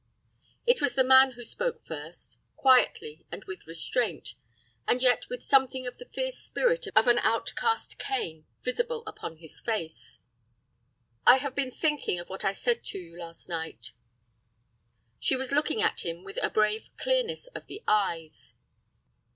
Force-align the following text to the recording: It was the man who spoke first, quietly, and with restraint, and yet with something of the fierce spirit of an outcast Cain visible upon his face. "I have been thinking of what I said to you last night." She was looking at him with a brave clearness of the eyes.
It 0.65 0.81
was 0.81 0.95
the 0.95 1.03
man 1.03 1.33
who 1.33 1.43
spoke 1.43 1.79
first, 1.79 2.39
quietly, 2.55 3.27
and 3.31 3.43
with 3.45 3.67
restraint, 3.67 4.33
and 4.87 4.99
yet 4.99 5.29
with 5.29 5.43
something 5.43 5.85
of 5.85 5.99
the 5.99 6.05
fierce 6.09 6.39
spirit 6.39 6.87
of 6.95 7.05
an 7.07 7.19
outcast 7.19 7.99
Cain 7.99 8.47
visible 8.63 9.03
upon 9.05 9.37
his 9.37 9.59
face. 9.59 10.17
"I 11.27 11.35
have 11.35 11.53
been 11.53 11.69
thinking 11.69 12.19
of 12.19 12.29
what 12.29 12.43
I 12.43 12.51
said 12.51 12.83
to 12.85 12.97
you 12.97 13.15
last 13.19 13.47
night." 13.47 13.91
She 15.19 15.35
was 15.35 15.51
looking 15.51 15.83
at 15.83 15.99
him 16.03 16.23
with 16.23 16.39
a 16.41 16.49
brave 16.49 16.89
clearness 16.97 17.45
of 17.53 17.67
the 17.67 17.83
eyes. 17.87 18.55